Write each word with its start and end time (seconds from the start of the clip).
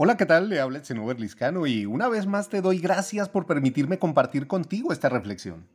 Hola, 0.00 0.16
¿qué 0.16 0.26
tal? 0.26 0.48
Le 0.48 0.60
habla 0.60 0.80
el 0.88 1.20
Liscano 1.20 1.66
y 1.66 1.84
una 1.84 2.08
vez 2.08 2.24
más 2.24 2.48
te 2.48 2.60
doy 2.60 2.78
gracias 2.78 3.28
por 3.28 3.46
permitirme 3.46 3.98
compartir 3.98 4.46
contigo 4.46 4.92
esta 4.92 5.08
reflexión. 5.08 5.66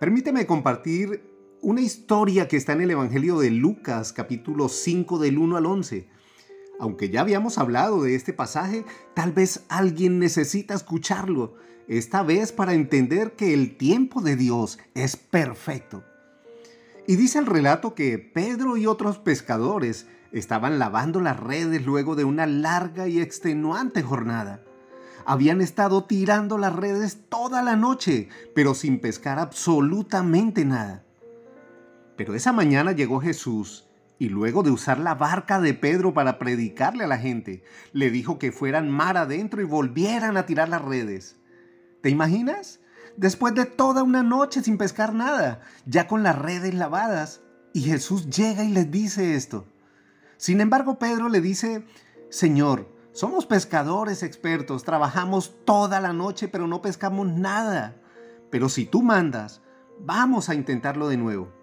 Permíteme 0.00 0.46
compartir 0.46 1.22
una 1.60 1.82
historia 1.82 2.48
que 2.48 2.56
está 2.56 2.72
en 2.72 2.80
el 2.80 2.92
Evangelio 2.92 3.38
de 3.38 3.50
Lucas, 3.50 4.14
capítulo 4.14 4.70
5 4.70 5.18
del 5.18 5.36
1 5.36 5.58
al 5.58 5.66
11. 5.66 6.08
Aunque 6.80 7.10
ya 7.10 7.20
habíamos 7.20 7.58
hablado 7.58 8.02
de 8.02 8.14
este 8.14 8.32
pasaje, 8.32 8.86
tal 9.12 9.32
vez 9.32 9.66
alguien 9.68 10.18
necesita 10.18 10.72
escucharlo, 10.72 11.56
esta 11.88 12.22
vez 12.22 12.50
para 12.50 12.72
entender 12.72 13.32
que 13.32 13.52
el 13.52 13.76
tiempo 13.76 14.22
de 14.22 14.36
Dios 14.36 14.78
es 14.94 15.16
perfecto. 15.16 16.02
Y 17.06 17.16
dice 17.16 17.38
el 17.38 17.46
relato 17.46 17.94
que 17.94 18.18
Pedro 18.18 18.76
y 18.76 18.86
otros 18.86 19.18
pescadores 19.18 20.06
estaban 20.30 20.78
lavando 20.78 21.20
las 21.20 21.38
redes 21.38 21.84
luego 21.84 22.14
de 22.14 22.24
una 22.24 22.46
larga 22.46 23.08
y 23.08 23.20
extenuante 23.20 24.02
jornada. 24.02 24.62
Habían 25.24 25.60
estado 25.60 26.04
tirando 26.04 26.58
las 26.58 26.74
redes 26.74 27.28
toda 27.28 27.62
la 27.62 27.76
noche, 27.76 28.28
pero 28.54 28.74
sin 28.74 29.00
pescar 29.00 29.38
absolutamente 29.38 30.64
nada. 30.64 31.04
Pero 32.16 32.34
esa 32.34 32.52
mañana 32.52 32.92
llegó 32.92 33.20
Jesús 33.20 33.88
y 34.18 34.28
luego 34.28 34.62
de 34.62 34.70
usar 34.70 34.98
la 34.98 35.14
barca 35.14 35.60
de 35.60 35.74
Pedro 35.74 36.14
para 36.14 36.38
predicarle 36.38 37.04
a 37.04 37.08
la 37.08 37.18
gente, 37.18 37.64
le 37.92 38.10
dijo 38.10 38.38
que 38.38 38.52
fueran 38.52 38.88
mar 38.88 39.16
adentro 39.16 39.60
y 39.60 39.64
volvieran 39.64 40.36
a 40.36 40.46
tirar 40.46 40.68
las 40.68 40.82
redes. 40.82 41.36
¿Te 42.02 42.10
imaginas? 42.10 42.80
Después 43.16 43.54
de 43.54 43.66
toda 43.66 44.02
una 44.02 44.22
noche 44.22 44.62
sin 44.62 44.78
pescar 44.78 45.14
nada, 45.14 45.60
ya 45.86 46.06
con 46.06 46.22
las 46.22 46.38
redes 46.38 46.74
lavadas, 46.74 47.42
y 47.74 47.82
Jesús 47.82 48.28
llega 48.28 48.64
y 48.64 48.68
les 48.68 48.90
dice 48.90 49.34
esto. 49.34 49.66
Sin 50.36 50.60
embargo, 50.60 50.98
Pedro 50.98 51.28
le 51.28 51.40
dice, 51.40 51.86
Señor, 52.30 52.88
somos 53.12 53.46
pescadores 53.46 54.22
expertos, 54.22 54.84
trabajamos 54.84 55.54
toda 55.64 56.00
la 56.00 56.12
noche, 56.12 56.48
pero 56.48 56.66
no 56.66 56.82
pescamos 56.82 57.28
nada. 57.28 57.96
Pero 58.50 58.68
si 58.68 58.86
tú 58.86 59.02
mandas, 59.02 59.60
vamos 60.00 60.48
a 60.48 60.54
intentarlo 60.54 61.08
de 61.08 61.16
nuevo. 61.16 61.61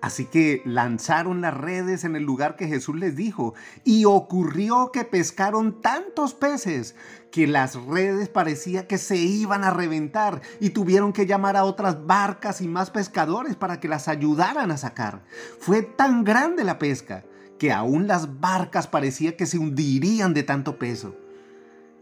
Así 0.00 0.24
que 0.24 0.62
lanzaron 0.64 1.42
las 1.42 1.54
redes 1.54 2.04
en 2.04 2.16
el 2.16 2.22
lugar 2.22 2.56
que 2.56 2.68
Jesús 2.68 2.96
les 2.96 3.16
dijo, 3.16 3.54
y 3.84 4.06
ocurrió 4.06 4.90
que 4.92 5.04
pescaron 5.04 5.82
tantos 5.82 6.32
peces 6.32 6.94
que 7.30 7.46
las 7.46 7.74
redes 7.74 8.28
parecía 8.28 8.88
que 8.88 8.96
se 8.96 9.16
iban 9.16 9.62
a 9.62 9.70
reventar 9.70 10.40
y 10.58 10.70
tuvieron 10.70 11.12
que 11.12 11.26
llamar 11.26 11.56
a 11.56 11.64
otras 11.64 12.06
barcas 12.06 12.62
y 12.62 12.68
más 12.68 12.90
pescadores 12.90 13.56
para 13.56 13.78
que 13.78 13.88
las 13.88 14.08
ayudaran 14.08 14.70
a 14.70 14.78
sacar. 14.78 15.22
Fue 15.58 15.82
tan 15.82 16.24
grande 16.24 16.64
la 16.64 16.78
pesca 16.78 17.24
que 17.58 17.70
aún 17.70 18.06
las 18.06 18.40
barcas 18.40 18.86
parecía 18.86 19.36
que 19.36 19.44
se 19.44 19.58
hundirían 19.58 20.32
de 20.32 20.44
tanto 20.44 20.78
peso. 20.78 21.14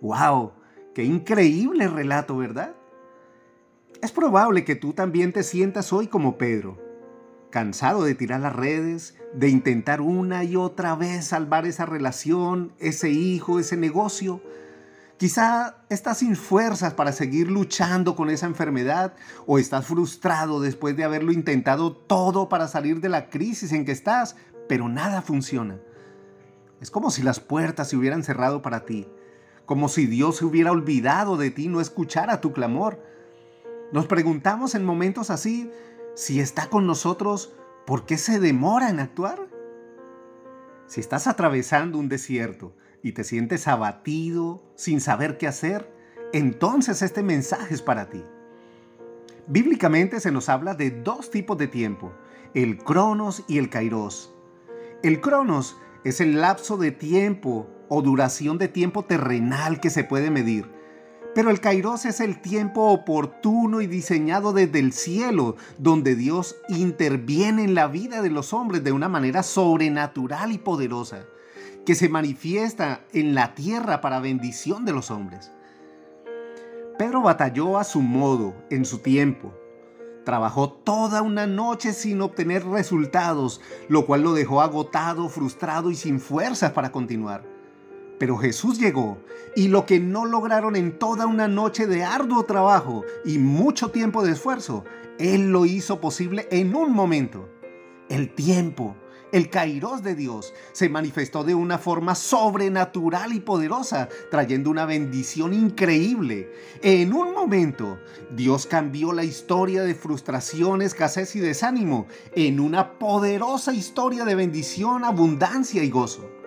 ¡Wow! 0.00 0.52
¡Qué 0.94 1.02
increíble 1.02 1.88
relato, 1.88 2.36
¿verdad? 2.36 2.74
Es 4.00 4.12
probable 4.12 4.64
que 4.64 4.76
tú 4.76 4.92
también 4.92 5.32
te 5.32 5.42
sientas 5.42 5.92
hoy 5.92 6.06
como 6.06 6.38
Pedro, 6.38 6.78
cansado 7.50 8.04
de 8.04 8.14
tirar 8.14 8.40
las 8.40 8.54
redes, 8.54 9.14
de 9.34 9.48
intentar 9.48 10.00
una 10.00 10.44
y 10.44 10.56
otra 10.56 10.94
vez 10.94 11.26
salvar 11.26 11.66
esa 11.66 11.86
relación, 11.86 12.72
ese 12.78 13.10
hijo, 13.10 13.58
ese 13.58 13.76
negocio. 13.76 14.42
Quizá 15.16 15.78
estás 15.88 16.18
sin 16.18 16.36
fuerzas 16.36 16.94
para 16.94 17.12
seguir 17.12 17.50
luchando 17.50 18.14
con 18.14 18.30
esa 18.30 18.46
enfermedad 18.46 19.14
o 19.46 19.58
estás 19.58 19.86
frustrado 19.86 20.60
después 20.60 20.96
de 20.96 21.04
haberlo 21.04 21.32
intentado 21.32 21.92
todo 21.92 22.48
para 22.48 22.68
salir 22.68 23.00
de 23.00 23.08
la 23.08 23.28
crisis 23.28 23.72
en 23.72 23.84
que 23.84 23.92
estás, 23.92 24.36
pero 24.68 24.88
nada 24.88 25.22
funciona. 25.22 25.80
Es 26.80 26.90
como 26.90 27.10
si 27.10 27.22
las 27.22 27.40
puertas 27.40 27.88
se 27.88 27.96
hubieran 27.96 28.22
cerrado 28.22 28.62
para 28.62 28.84
ti, 28.84 29.08
como 29.66 29.88
si 29.88 30.06
Dios 30.06 30.36
se 30.36 30.44
hubiera 30.44 30.70
olvidado 30.70 31.36
de 31.36 31.50
ti, 31.50 31.66
no 31.66 31.80
escuchara 31.80 32.40
tu 32.40 32.52
clamor. 32.52 33.02
Nos 33.92 34.06
preguntamos 34.06 34.76
en 34.76 34.84
momentos 34.84 35.30
así 35.30 35.70
si 36.18 36.40
está 36.40 36.68
con 36.68 36.84
nosotros, 36.84 37.54
¿por 37.86 38.04
qué 38.04 38.18
se 38.18 38.40
demora 38.40 38.90
en 38.90 38.98
actuar? 38.98 39.38
Si 40.88 40.98
estás 40.98 41.28
atravesando 41.28 41.96
un 41.96 42.08
desierto 42.08 42.74
y 43.04 43.12
te 43.12 43.22
sientes 43.22 43.68
abatido, 43.68 44.64
sin 44.74 45.00
saber 45.00 45.38
qué 45.38 45.46
hacer, 45.46 45.88
entonces 46.32 47.02
este 47.02 47.22
mensaje 47.22 47.72
es 47.72 47.82
para 47.82 48.10
ti. 48.10 48.24
Bíblicamente 49.46 50.18
se 50.18 50.32
nos 50.32 50.48
habla 50.48 50.74
de 50.74 50.90
dos 50.90 51.30
tipos 51.30 51.56
de 51.56 51.68
tiempo, 51.68 52.12
el 52.52 52.78
cronos 52.78 53.44
y 53.46 53.58
el 53.58 53.70
kairos. 53.70 54.34
El 55.04 55.20
cronos 55.20 55.76
es 56.02 56.20
el 56.20 56.40
lapso 56.40 56.78
de 56.78 56.90
tiempo 56.90 57.70
o 57.88 58.02
duración 58.02 58.58
de 58.58 58.66
tiempo 58.66 59.04
terrenal 59.04 59.78
que 59.78 59.90
se 59.90 60.02
puede 60.02 60.32
medir. 60.32 60.68
Pero 61.34 61.50
el 61.50 61.60
kairos 61.60 62.04
es 62.04 62.20
el 62.20 62.40
tiempo 62.40 62.90
oportuno 62.90 63.80
y 63.80 63.86
diseñado 63.86 64.52
desde 64.52 64.80
el 64.80 64.92
cielo, 64.92 65.56
donde 65.78 66.16
Dios 66.16 66.56
interviene 66.68 67.64
en 67.64 67.74
la 67.74 67.86
vida 67.86 68.22
de 68.22 68.30
los 68.30 68.52
hombres 68.52 68.82
de 68.82 68.92
una 68.92 69.08
manera 69.08 69.42
sobrenatural 69.42 70.52
y 70.52 70.58
poderosa, 70.58 71.26
que 71.86 71.94
se 71.94 72.08
manifiesta 72.08 73.02
en 73.12 73.34
la 73.34 73.54
tierra 73.54 74.00
para 74.00 74.20
bendición 74.20 74.84
de 74.84 74.92
los 74.92 75.10
hombres. 75.10 75.52
Pedro 76.98 77.22
batalló 77.22 77.78
a 77.78 77.84
su 77.84 78.00
modo, 78.00 78.54
en 78.70 78.84
su 78.84 78.98
tiempo, 78.98 79.54
Trabajó 80.28 80.68
toda 80.68 81.22
una 81.22 81.46
noche 81.46 81.94
sin 81.94 82.20
obtener 82.20 82.62
resultados, 82.66 83.62
lo 83.88 84.04
cual 84.04 84.24
lo 84.24 84.34
dejó 84.34 84.60
agotado, 84.60 85.30
frustrado 85.30 85.90
y 85.90 85.94
sin 85.94 86.20
fuerzas 86.20 86.72
para 86.72 86.92
continuar. 86.92 87.44
Pero 88.18 88.36
Jesús 88.36 88.78
llegó 88.78 89.18
y 89.54 89.68
lo 89.68 89.86
que 89.86 90.00
no 90.00 90.26
lograron 90.26 90.76
en 90.76 90.98
toda 90.98 91.26
una 91.26 91.48
noche 91.48 91.86
de 91.86 92.04
arduo 92.04 92.44
trabajo 92.44 93.04
y 93.24 93.38
mucho 93.38 93.90
tiempo 93.90 94.22
de 94.22 94.32
esfuerzo, 94.32 94.84
Él 95.18 95.50
lo 95.50 95.66
hizo 95.66 96.00
posible 96.00 96.48
en 96.50 96.74
un 96.74 96.92
momento. 96.92 97.48
El 98.08 98.34
tiempo, 98.34 98.96
el 99.30 99.50
Kairos 99.50 100.02
de 100.02 100.14
Dios 100.14 100.54
se 100.72 100.88
manifestó 100.88 101.44
de 101.44 101.54
una 101.54 101.76
forma 101.76 102.14
sobrenatural 102.14 103.34
y 103.34 103.40
poderosa, 103.40 104.08
trayendo 104.30 104.70
una 104.70 104.86
bendición 104.86 105.52
increíble. 105.52 106.50
En 106.82 107.12
un 107.12 107.34
momento, 107.34 107.98
Dios 108.30 108.66
cambió 108.66 109.12
la 109.12 109.24
historia 109.24 109.82
de 109.82 109.94
frustración, 109.94 110.80
escasez 110.80 111.36
y 111.36 111.40
desánimo 111.40 112.06
en 112.32 112.58
una 112.58 112.98
poderosa 112.98 113.74
historia 113.74 114.24
de 114.24 114.34
bendición, 114.34 115.04
abundancia 115.04 115.84
y 115.84 115.90
gozo. 115.90 116.37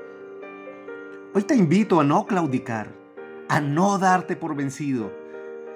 Hoy 1.34 1.44
te 1.44 1.56
invito 1.56 2.02
a 2.02 2.04
no 2.04 2.28
claudicar, 2.28 2.94
a 3.48 3.62
no 3.62 3.98
darte 3.98 4.36
por 4.36 4.54
vencido. 4.54 5.14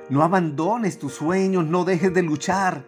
No 0.10 0.22
abandones 0.22 1.00
tus 1.00 1.14
sueños, 1.14 1.66
no 1.66 1.86
dejes 1.86 2.14
de 2.14 2.24
luchar. 2.24 2.86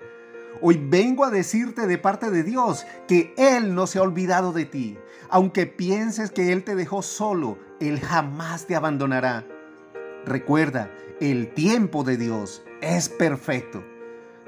Hoy 0.62 0.78
vengo 0.78 1.24
a 1.24 1.30
decirte 1.30 1.88
de 1.88 1.98
parte 1.98 2.30
de 2.30 2.44
Dios 2.44 2.86
que 3.08 3.34
Él 3.38 3.74
no 3.74 3.88
se 3.88 4.00
ha 4.00 4.02
olvidado 4.02 4.52
de 4.52 4.66
ti. 4.66 4.98
Aunque 5.30 5.66
pienses 5.66 6.30
que 6.30 6.52
Él 6.52 6.66
te 6.66 6.76
dejó 6.76 7.02
solo, 7.02 7.58
Él 7.80 8.02
jamás 8.02 8.68
te 8.68 8.76
abandonará. 8.76 9.48
Recuerda, 10.26 10.92
el 11.22 11.54
tiempo 11.54 12.04
de 12.04 12.18
Dios 12.18 12.66
es 12.82 13.08
perfecto. 13.08 13.82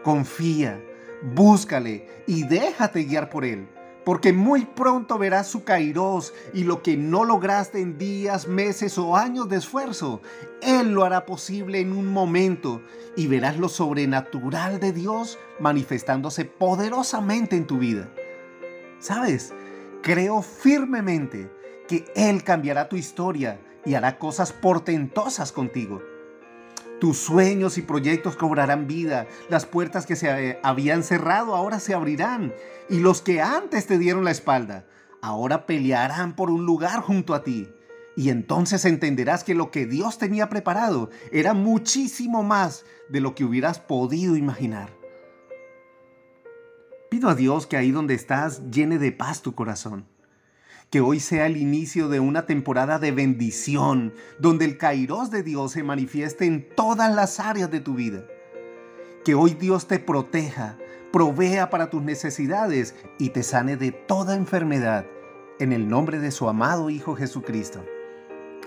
Confía, 0.04 0.84
búscale 1.24 2.06
y 2.28 2.44
déjate 2.44 3.06
guiar 3.06 3.30
por 3.30 3.46
Él 3.46 3.70
porque 4.06 4.34
muy 4.34 4.66
pronto 4.66 5.18
verás 5.18 5.48
su 5.48 5.64
kairos 5.64 6.34
y 6.54 6.64
lo 6.64 6.82
que 6.82 6.98
no 6.98 7.26
lograste 7.26 7.80
en 7.80 7.98
días, 7.98 8.48
meses 8.48 8.98
o 8.98 9.16
años 9.16 9.50
de 9.50 9.58
esfuerzo, 9.58 10.22
Él 10.62 10.92
lo 10.92 11.04
hará 11.04 11.26
posible 11.26 11.80
en 11.80 11.92
un 11.92 12.08
momento 12.08 12.82
y 13.16 13.28
verás 13.28 13.58
lo 13.58 13.70
sobrenatural 13.70 14.80
de 14.80 14.94
Dios 14.94 15.38
manifestándose 15.60 16.46
poderosamente 16.46 17.56
en 17.56 17.68
tu 17.68 17.78
vida. 17.78 18.10
¿Sabes? 19.00 19.54
Creo 20.02 20.42
firmemente 20.42 21.52
que 21.88 22.06
Él 22.16 22.44
cambiará 22.44 22.90
tu 22.90 22.96
historia 22.96 23.60
y 23.86 23.96
hará 23.96 24.18
cosas 24.18 24.54
portentosas 24.54 25.52
contigo. 25.52 26.02
Tus 27.00 27.18
sueños 27.18 27.78
y 27.78 27.82
proyectos 27.82 28.36
cobrarán 28.36 28.88
vida. 28.88 29.28
Las 29.50 29.66
puertas 29.66 30.06
que 30.06 30.16
se 30.16 30.30
eh, 30.30 30.60
habían 30.64 31.04
cerrado 31.04 31.56
ahora 31.56 31.80
se 31.80 31.94
abrirán. 31.94 32.54
Y 32.90 33.00
los 33.00 33.22
que 33.22 33.42
antes 33.42 33.88
te 33.88 33.98
dieron 33.98 34.26
la 34.26 34.32
espalda, 34.32 34.86
ahora 35.22 35.66
pelearán 35.66 36.36
por 36.36 36.52
un 36.52 36.66
lugar 36.66 37.00
junto 37.02 37.34
a 37.34 37.44
ti. 37.44 37.70
Y 38.18 38.30
entonces 38.30 38.84
entenderás 38.84 39.46
que 39.46 39.56
lo 39.56 39.72
que 39.72 39.86
Dios 39.86 40.18
tenía 40.18 40.50
preparado 40.50 41.10
era 41.32 41.54
muchísimo 41.54 42.44
más 42.44 42.84
de 43.08 43.22
lo 43.22 43.34
que 43.34 43.46
hubieras 43.46 43.80
podido 43.80 44.36
imaginar. 44.36 44.90
Pido 47.10 47.30
a 47.30 47.36
Dios 47.36 47.66
que 47.66 47.78
ahí 47.78 47.92
donde 47.92 48.14
estás 48.14 48.70
llene 48.70 49.00
de 49.00 49.14
paz 49.14 49.42
tu 49.42 49.56
corazón 49.56 50.06
que 50.90 51.02
hoy 51.02 51.20
sea 51.20 51.46
el 51.46 51.58
inicio 51.58 52.10
de 52.10 52.20
una 52.20 52.46
temporada 52.46 52.98
de 52.98 53.12
bendición, 53.12 54.14
donde 54.40 54.66
el 54.66 54.78
Kairos 54.78 55.30
de 55.30 55.44
Dios 55.44 55.74
se 55.74 55.84
manifieste 55.84 56.46
en 56.46 56.68
todas 56.76 57.14
las 57.14 57.40
áreas 57.40 57.70
de 57.70 57.80
tu 57.80 57.94
vida. 57.94 58.26
Que 59.24 59.36
hoy 59.36 59.54
Dios 59.54 59.88
te 59.88 60.00
proteja, 60.00 60.78
provea 61.12 61.70
para 61.70 61.90
tus 61.90 62.02
necesidades 62.02 62.96
y 63.20 63.30
te 63.30 63.44
sane 63.44 63.78
de 63.78 63.92
toda 63.92 64.36
enfermedad, 64.36 65.06
en 65.60 65.74
el 65.74 65.88
nombre 65.88 66.20
de 66.20 66.32
su 66.32 66.50
amado 66.50 66.90
Hijo 66.90 67.16
Jesucristo. 67.16 67.86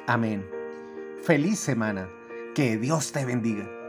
Amén. 0.06 0.46
Feliz 1.22 1.58
semana. 1.58 2.08
Que 2.54 2.76
Dios 2.76 3.12
te 3.12 3.24
bendiga. 3.24 3.81